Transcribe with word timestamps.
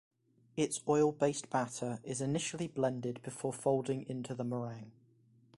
Its 0.57 0.81
oil-based 0.89 1.51
batter 1.51 1.99
is 2.03 2.21
initially 2.21 2.65
blended 2.67 3.21
before 3.21 3.53
folding 3.53 4.01
into 4.09 4.33
the 4.33 4.43
meringue. 4.43 4.91